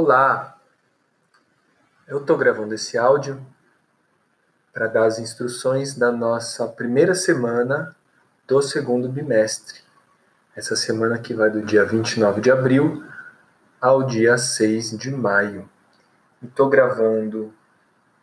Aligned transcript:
Olá, 0.00 0.56
eu 2.06 2.18
estou 2.18 2.38
gravando 2.38 2.72
esse 2.72 2.96
áudio 2.96 3.44
para 4.72 4.86
dar 4.86 5.06
as 5.06 5.18
instruções 5.18 5.96
da 5.96 6.12
nossa 6.12 6.68
primeira 6.68 7.16
semana 7.16 7.96
do 8.46 8.62
segundo 8.62 9.08
bimestre. 9.08 9.80
Essa 10.54 10.76
semana 10.76 11.18
que 11.18 11.34
vai 11.34 11.50
do 11.50 11.62
dia 11.62 11.84
29 11.84 12.40
de 12.40 12.48
abril 12.48 13.04
ao 13.80 14.04
dia 14.04 14.38
6 14.38 14.96
de 14.96 15.10
maio. 15.10 15.68
Estou 16.40 16.68
gravando 16.68 17.52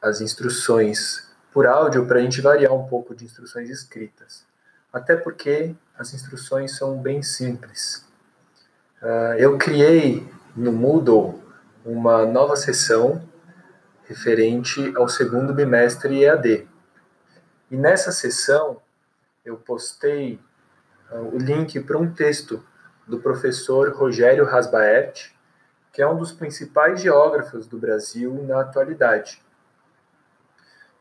as 0.02 0.22
instruções 0.22 1.30
por 1.52 1.68
áudio 1.68 2.08
para 2.08 2.20
a 2.20 2.22
gente 2.22 2.40
variar 2.40 2.72
um 2.72 2.88
pouco 2.88 3.14
de 3.14 3.26
instruções 3.26 3.70
escritas. 3.70 4.46
Até 4.94 5.18
porque 5.18 5.76
as 6.00 6.14
instruções 6.14 6.78
são 6.78 6.98
bem 6.98 7.22
simples. 7.22 8.08
Uh, 9.02 9.36
eu 9.38 9.58
criei 9.58 10.26
no 10.56 10.72
Moodle 10.72 11.44
uma 11.86 12.26
nova 12.26 12.56
sessão 12.56 13.30
referente 14.06 14.92
ao 14.98 15.08
segundo 15.08 15.54
bimestre 15.54 16.24
EAD. 16.24 16.68
E 17.70 17.78
nessa 17.78 18.12
sessão 18.12 18.82
eu 19.44 19.56
postei 19.58 20.42
uh, 21.12 21.36
o 21.36 21.38
link 21.38 21.80
para 21.82 21.98
um 21.98 22.12
texto 22.12 22.66
do 23.08 23.20
professor 23.20 23.96
Rogério 23.96 24.46
Rasbaert, 24.46 25.32
que 25.94 26.02
é 26.02 26.08
um 26.08 26.18
dos 26.18 26.32
principais 26.32 27.02
geógrafos 27.02 27.68
do 27.68 27.78
Brasil 27.78 28.44
na 28.48 28.62
atualidade. 28.62 29.44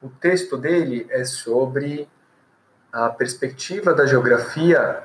O 0.02 0.10
texto 0.10 0.58
dele 0.58 1.06
é 1.08 1.24
sobre 1.24 2.06
a 2.92 3.08
perspectiva 3.08 3.94
da 3.94 4.04
geografia 4.04 5.02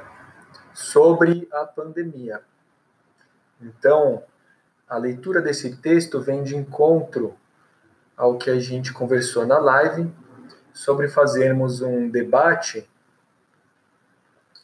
sobre 0.73 1.47
a 1.51 1.65
pandemia. 1.65 2.41
Então, 3.61 4.23
a 4.89 4.97
leitura 4.97 5.41
desse 5.41 5.75
texto 5.77 6.19
vem 6.19 6.43
de 6.43 6.55
encontro 6.55 7.37
ao 8.17 8.37
que 8.37 8.49
a 8.49 8.59
gente 8.59 8.91
conversou 8.91 9.45
na 9.45 9.59
live 9.59 10.11
sobre 10.73 11.07
fazermos 11.07 11.81
um 11.81 12.09
debate 12.09 12.89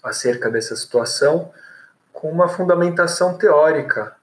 acerca 0.03 0.49
dessa 0.49 0.75
situação 0.75 1.53
com 2.11 2.31
uma 2.31 2.47
fundamentação 2.47 3.37
teórica 3.37 4.15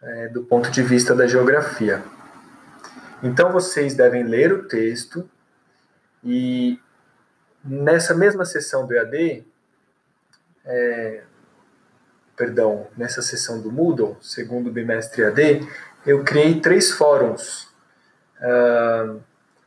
é, 0.00 0.28
do 0.28 0.44
ponto 0.44 0.70
de 0.70 0.82
vista 0.82 1.14
da 1.14 1.26
geografia. 1.26 2.02
Então 3.22 3.50
vocês 3.50 3.94
devem 3.94 4.22
ler 4.22 4.52
o 4.52 4.64
texto 4.68 5.28
e 6.22 6.80
nessa 7.64 8.14
mesma 8.14 8.44
sessão 8.44 8.86
do 8.86 8.94
EAD, 8.94 9.46
é, 10.64 11.24
perdão, 12.36 12.86
nessa 12.96 13.22
sessão 13.22 13.60
do 13.60 13.72
Moodle, 13.72 14.16
segundo 14.20 14.70
bimestre 14.70 15.24
AD, 15.24 15.66
eu 16.04 16.22
criei 16.22 16.60
três 16.60 16.90
fóruns 16.90 17.68
uh, 18.40 19.20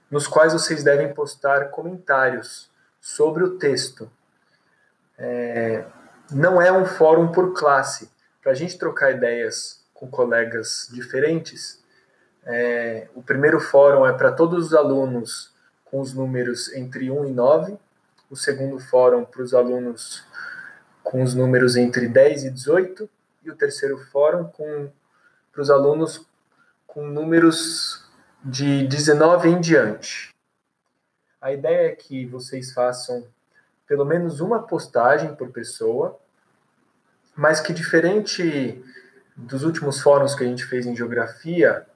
nos 0.10 0.28
quais 0.28 0.54
vocês 0.54 0.84
devem 0.84 1.14
postar 1.14 1.70
comentários 1.70 2.70
sobre 3.02 3.44
o 3.44 3.58
texto. 3.58 4.10
É, 5.18 5.84
não 6.32 6.62
é 6.62 6.72
um 6.72 6.86
fórum 6.86 7.32
por 7.32 7.54
classe. 7.54 8.10
Para 8.42 8.54
a 8.54 8.56
gente 8.56 8.78
trocar 8.78 9.12
ideias 9.12 9.84
com 9.94 10.08
colegas 10.08 10.88
diferentes, 10.92 11.84
é, 12.46 13.08
o 13.14 13.22
primeiro 13.22 13.60
fórum 13.60 14.06
é 14.06 14.14
para 14.14 14.32
todos 14.32 14.68
os 14.68 14.74
alunos 14.74 15.54
com 15.86 16.00
os 16.00 16.14
números 16.14 16.72
entre 16.74 17.12
1 17.12 17.26
e 17.26 17.32
9, 17.32 17.78
o 18.30 18.36
segundo 18.36 18.80
fórum 18.80 19.26
para 19.26 19.42
os 19.42 19.54
alunos 19.54 20.24
com 21.10 21.24
os 21.24 21.34
números 21.34 21.76
entre 21.76 22.08
10 22.08 22.44
e 22.44 22.50
18, 22.52 23.10
e 23.44 23.50
o 23.50 23.56
terceiro 23.56 23.98
fórum 24.12 24.44
com, 24.44 24.92
para 25.52 25.62
os 25.64 25.72
alunos 25.72 26.24
com 26.86 27.04
números 27.08 28.08
de 28.46 28.86
19 28.86 29.50
em 29.50 29.60
diante. 29.60 30.30
A 31.42 31.52
ideia 31.52 31.88
é 31.88 31.96
que 31.96 32.28
vocês 32.28 32.72
façam 32.74 33.26
pelo 33.88 34.06
menos 34.06 34.40
uma 34.40 34.62
postagem 34.62 35.34
por 35.34 35.50
pessoa, 35.50 36.16
mas 37.36 37.60
que 37.60 37.74
diferente 37.74 38.80
dos 39.36 39.64
últimos 39.64 40.00
fóruns 40.00 40.36
que 40.36 40.44
a 40.44 40.48
gente 40.48 40.64
fez 40.64 40.86
em 40.86 40.96
geografia, 40.96 41.88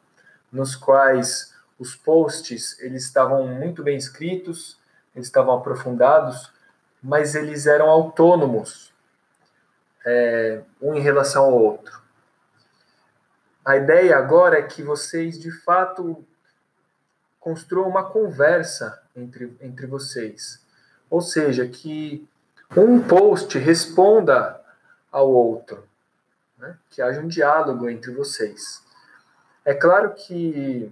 nos 0.51 0.75
quais 0.75 1.53
os 1.77 1.95
posts 1.95 2.79
eles 2.79 3.03
estavam 3.03 3.45
muito 3.45 3.83
bem 3.83 3.95
escritos, 3.95 4.79
eles 5.15 5.27
estavam 5.27 5.53
aprofundados, 5.55 6.51
mas 6.99 7.35
eles 7.35 7.67
eram 7.67 7.91
autônomos 7.91 8.91
é, 10.05 10.61
um 10.81 10.95
em 10.95 11.01
relação 11.01 11.45
ao 11.45 11.53
outro. 11.53 12.01
A 13.63 13.77
ideia 13.77 14.17
agora 14.17 14.59
é 14.59 14.63
que 14.63 14.83
vocês, 14.83 15.39
de 15.39 15.51
fato, 15.51 16.25
construam 17.39 17.89
uma 17.89 18.03
conversa 18.03 19.01
entre, 19.15 19.55
entre 19.61 19.85
vocês. 19.87 20.61
Ou 21.09 21.21
seja, 21.21 21.67
que 21.67 22.27
um 22.75 23.01
post 23.01 23.57
responda 23.57 24.59
ao 25.11 25.29
outro, 25.29 25.87
né? 26.57 26.77
que 26.89 27.01
haja 27.01 27.21
um 27.21 27.27
diálogo 27.27 27.87
entre 27.89 28.11
vocês. 28.11 28.83
É 29.63 29.73
claro 29.73 30.13
que 30.13 30.91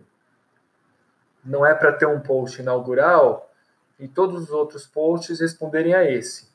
não 1.43 1.65
é 1.65 1.73
para 1.73 1.91
ter 1.91 2.05
um 2.05 2.19
post 2.19 2.61
inaugural 2.61 3.51
e 3.99 4.07
todos 4.07 4.43
os 4.43 4.49
outros 4.51 4.85
posts 4.85 5.39
responderem 5.39 5.93
a 5.93 6.09
esse. 6.09 6.50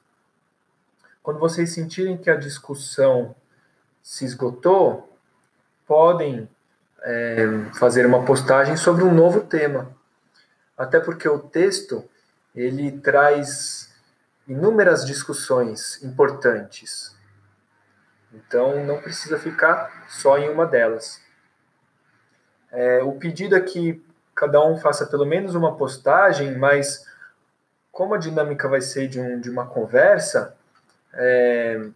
Quando 1.27 1.41
vocês 1.41 1.73
sentirem 1.73 2.17
que 2.17 2.31
a 2.31 2.37
discussão 2.37 3.35
se 4.01 4.25
esgotou, 4.25 5.13
podem 5.85 6.49
é, 7.03 7.45
fazer 7.81 8.07
uma 8.07 8.25
postagem 8.25 8.77
sobre 8.77 9.03
um 9.03 9.13
novo 9.13 9.41
tema. 9.41 9.91
Até 10.79 11.01
porque 11.01 11.29
o 11.29 11.41
texto 11.41 12.09
ele 12.55 12.93
traz 13.01 13.93
inúmeras 14.47 15.05
discussões 15.05 16.01
importantes. 16.05 17.13
Então 18.33 18.85
não 18.85 19.03
precisa 19.03 19.37
ficar 19.37 20.07
só 20.09 20.39
em 20.39 20.49
uma 20.49 20.65
delas. 20.65 21.21
É, 22.71 23.03
o 23.03 23.15
pedido 23.15 23.57
é 23.57 23.61
que 23.61 24.01
cada 24.33 24.65
um 24.65 24.77
faça 24.77 25.05
pelo 25.05 25.27
menos 25.27 25.57
uma 25.57 25.77
postagem, 25.77 26.57
mas 26.57 27.05
como 27.91 28.15
a 28.15 28.19
dinâmica 28.19 28.69
vai 28.69 28.81
ser 28.81 29.09
de, 29.09 29.19
um, 29.19 29.41
de 29.41 29.51
uma 29.51 29.67
conversa, 29.67 30.57
é, 31.17 31.89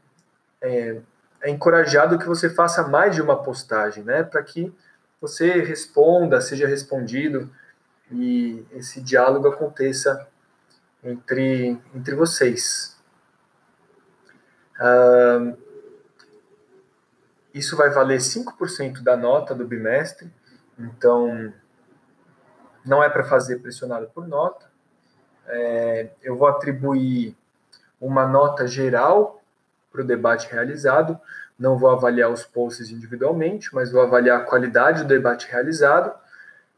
é, 0.61 1.01
é 1.43 1.51
encorajado 1.51 2.19
que 2.19 2.27
você 2.27 2.51
faça 2.51 2.87
mais 2.87 3.15
de 3.15 3.23
uma 3.23 3.43
postagem, 3.43 4.05
né? 4.05 4.23
Para 4.23 4.43
que 4.43 4.73
você 5.21 5.63
responda, 5.63 6.41
seja 6.41 6.67
respondido 6.67 7.51
e 8.11 8.65
esse 8.73 9.01
diálogo 9.01 9.49
aconteça 9.49 10.27
entre, 11.05 11.79
entre 11.95 12.15
vocês. 12.15 12.99
Isso 17.53 17.77
vai 17.77 17.91
valer 17.91 18.19
5% 18.19 19.03
da 19.03 19.17
nota 19.17 19.55
do 19.55 19.67
bimestre, 19.67 20.33
então 20.79 21.53
não 22.85 23.03
é 23.03 23.11
para 23.11 23.25
fazer 23.25 23.59
pressionado 23.59 24.09
por 24.09 24.27
nota. 24.27 24.71
É, 25.47 26.11
eu 26.23 26.37
vou 26.37 26.49
atribuir 26.49 27.37
uma 28.01 28.27
nota 28.27 28.67
geral 28.67 29.43
para 29.91 30.03
o 30.03 30.07
debate 30.07 30.51
realizado. 30.51 31.19
Não 31.59 31.77
vou 31.77 31.91
avaliar 31.91 32.31
os 32.31 32.45
posts 32.45 32.91
individualmente, 32.91 33.75
mas 33.75 33.93
vou 33.93 34.01
avaliar 34.01 34.41
a 34.41 34.45
qualidade 34.45 35.03
do 35.03 35.09
debate 35.09 35.47
realizado. 35.51 36.13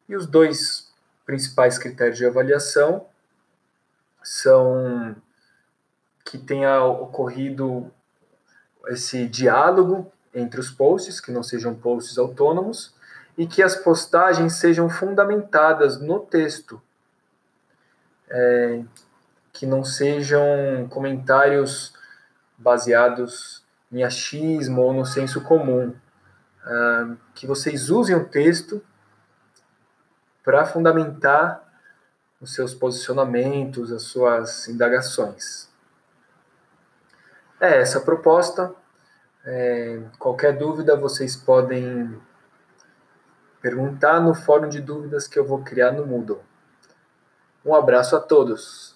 E 0.08 0.16
os 0.16 0.26
dois 0.26 0.92
principais 1.24 1.78
critérios 1.78 2.18
de 2.18 2.26
avaliação 2.26 3.06
são 4.22 5.14
que 6.24 6.38
tenha 6.38 6.84
ocorrido 6.84 7.90
esse 8.88 9.26
diálogo 9.26 10.10
entre 10.34 10.58
os 10.58 10.70
posts, 10.70 11.20
que 11.20 11.30
não 11.30 11.42
sejam 11.42 11.74
posts 11.74 12.18
autônomos, 12.18 12.94
e 13.36 13.46
que 13.46 13.62
as 13.62 13.76
postagens 13.76 14.54
sejam 14.54 14.88
fundamentadas 14.88 16.00
no 16.00 16.20
texto. 16.20 16.80
É, 18.28 18.82
que 19.52 19.66
não 19.66 19.84
sejam 19.84 20.42
comentários 20.88 21.92
baseados 22.56 23.62
em 23.90 24.02
achismo 24.02 24.82
ou 24.82 24.92
no 24.92 25.04
senso 25.04 25.42
comum. 25.42 25.94
Uh, 26.64 27.16
que 27.34 27.46
vocês 27.46 27.90
usem 27.90 28.14
o 28.14 28.28
texto 28.28 28.82
para 30.44 30.64
fundamentar 30.64 31.62
os 32.40 32.54
seus 32.54 32.74
posicionamentos, 32.74 33.92
as 33.92 34.02
suas 34.02 34.68
indagações. 34.68 35.68
É 37.60 37.80
essa 37.80 37.98
a 37.98 38.02
proposta. 38.02 38.74
É, 39.44 40.02
qualquer 40.18 40.56
dúvida 40.56 40.96
vocês 40.96 41.36
podem 41.36 42.20
perguntar 43.60 44.20
no 44.20 44.34
fórum 44.34 44.68
de 44.68 44.80
dúvidas 44.80 45.28
que 45.28 45.38
eu 45.38 45.44
vou 45.44 45.62
criar 45.62 45.92
no 45.92 46.04
Moodle. 46.04 46.42
Um 47.64 47.74
abraço 47.74 48.16
a 48.16 48.20
todos. 48.20 48.91